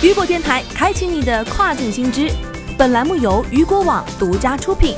[0.00, 2.30] 雨果电台开启你的跨境新知。
[2.78, 4.94] 本栏目由雨果网独家出品。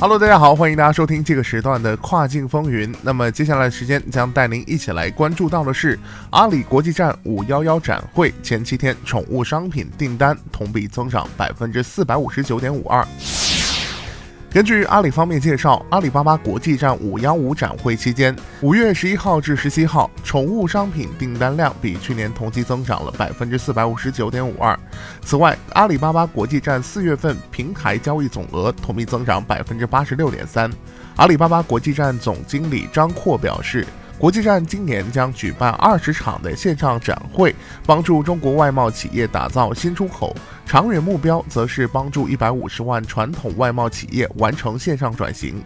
[0.00, 2.92] Hello，大家好，欢迎大家收听这个时段的跨境风云。
[3.00, 5.96] 那么接下来时间将带您一起来关注到的是
[6.30, 13.06] 阿里国际站五幺幺展会前七天宠物商品订单同比增长百分之四百五十九点五二。
[14.56, 24.74] 根据阿里方面介绍，阿里巴巴国际站五幺五展会期间，五月十一号至十七号，宠物商品订单量比去年同期增长了百分之四百五十九点五二。
[25.20, 30.70] 此外，阿里巴巴国际站四月份平台交易总额同比增长百分之八十六点三。
[31.16, 33.86] 阿里巴巴国际站总经理张阔表示。
[34.18, 40.34] 国际站今年将举办二十场的线上展会，帮助中国外贸企业打造新出口。
[40.64, 45.62] 长远目标则是帮助一百五十万传统外贸企业完成线上转型。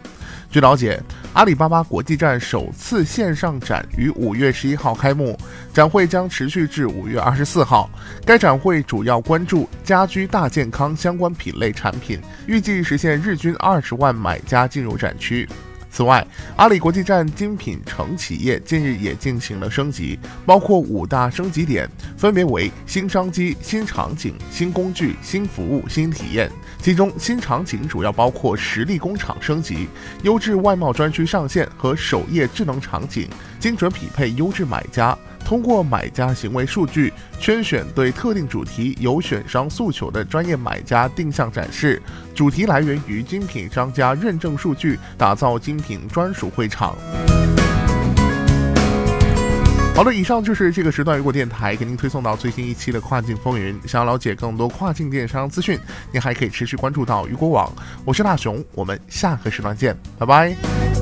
[0.50, 1.00] 据了解，
[1.32, 5.38] 阿里巴巴国际站首次线上展于五月十一号开幕，
[5.72, 7.88] 展会将持续至五月二十四号。
[8.26, 15.48] 该展会主要关注家居大健康相关品类产品，预计实现日均二十万买家进入展区。
[15.90, 16.24] 此外，
[16.56, 26.50] 阿里国际站精品城企业近日也进行了升级，包括五大升级点，分别为新商机、新场景、新工具、新服务、新体验。
[26.80, 29.88] 其中，新场景主要包括实力工厂升级、
[30.22, 35.16] 优质外贸专区上线和首页智能场景，精准匹配优质买家。
[35.50, 42.00] 通过买家行为数据圈选对特定主题有选商诉求的专业买家定向展示，
[42.36, 46.94] 主题来源于精品商家认证数据，打造精品专属会场。
[49.92, 53.76] 好的，以上就是这个时段雨果电台给您推送到最新一期的跨境风云。
[53.88, 55.76] 想要了解更多跨境电商资讯，
[56.12, 57.68] 您还可以持续关注到雨果网。
[58.04, 60.99] 我是大熊，我们下个时段见，拜拜。